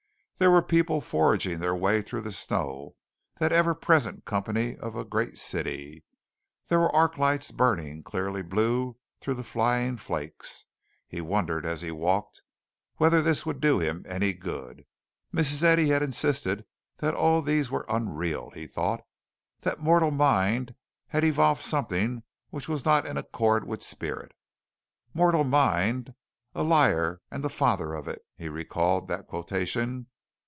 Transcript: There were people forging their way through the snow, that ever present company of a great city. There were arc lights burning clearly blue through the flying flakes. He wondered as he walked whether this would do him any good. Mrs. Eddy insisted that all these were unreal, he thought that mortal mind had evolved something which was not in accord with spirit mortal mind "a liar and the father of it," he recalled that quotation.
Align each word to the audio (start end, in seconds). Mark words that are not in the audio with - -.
There 0.37 0.49
were 0.49 0.63
people 0.63 1.01
forging 1.01 1.59
their 1.59 1.75
way 1.75 2.01
through 2.01 2.21
the 2.21 2.31
snow, 2.31 2.95
that 3.37 3.51
ever 3.53 3.75
present 3.75 4.25
company 4.25 4.75
of 4.75 4.95
a 4.95 5.05
great 5.05 5.37
city. 5.37 6.03
There 6.67 6.79
were 6.79 6.95
arc 6.95 7.19
lights 7.19 7.51
burning 7.51 8.01
clearly 8.01 8.41
blue 8.41 8.97
through 9.19 9.35
the 9.35 9.43
flying 9.43 9.97
flakes. 9.97 10.65
He 11.07 11.21
wondered 11.21 11.63
as 11.63 11.81
he 11.81 11.91
walked 11.91 12.41
whether 12.95 13.21
this 13.21 13.45
would 13.45 13.61
do 13.61 13.77
him 13.77 14.03
any 14.07 14.33
good. 14.33 14.87
Mrs. 15.31 15.61
Eddy 15.61 15.91
insisted 15.91 16.65
that 16.97 17.13
all 17.13 17.43
these 17.43 17.69
were 17.69 17.85
unreal, 17.87 18.49
he 18.49 18.65
thought 18.65 19.03
that 19.59 19.79
mortal 19.79 20.09
mind 20.09 20.73
had 21.09 21.23
evolved 21.23 21.61
something 21.61 22.23
which 22.49 22.67
was 22.67 22.83
not 22.83 23.05
in 23.05 23.15
accord 23.15 23.67
with 23.67 23.83
spirit 23.83 24.31
mortal 25.13 25.43
mind 25.43 26.15
"a 26.55 26.63
liar 26.63 27.21
and 27.29 27.43
the 27.43 27.47
father 27.47 27.93
of 27.93 28.07
it," 28.07 28.25
he 28.35 28.49
recalled 28.49 29.07
that 29.07 29.27
quotation. 29.27 30.07